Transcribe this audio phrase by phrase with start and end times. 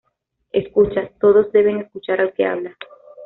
[0.51, 2.75] Escucha: todos deben escuchar al que habla.